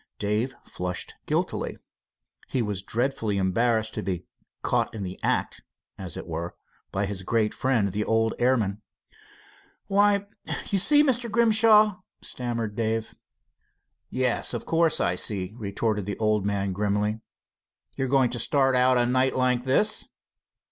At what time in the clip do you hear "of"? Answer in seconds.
14.55-14.65